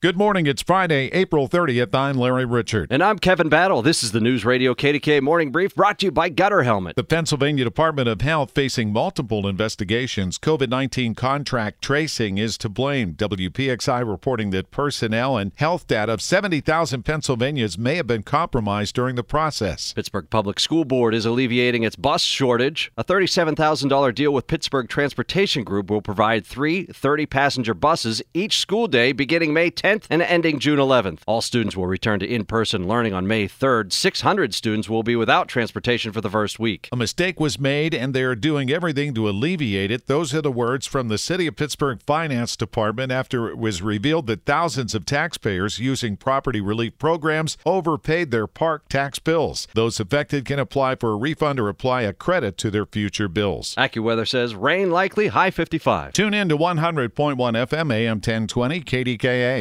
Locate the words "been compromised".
18.06-18.94